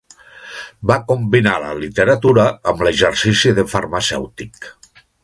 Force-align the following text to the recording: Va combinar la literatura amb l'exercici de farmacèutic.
Va 0.91 0.95
combinar 1.11 1.53
la 1.65 1.75
literatura 1.83 2.45
amb 2.73 2.81
l'exercici 2.87 3.53
de 3.61 3.67
farmacèutic. 3.77 4.69